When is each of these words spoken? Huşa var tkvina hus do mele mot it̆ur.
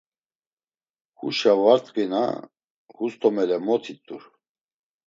Huşa 1.17 1.53
var 1.61 1.79
tkvina 1.85 2.23
hus 2.95 3.13
do 3.19 3.29
mele 3.35 3.57
mot 3.65 3.83
it̆ur. 3.93 4.23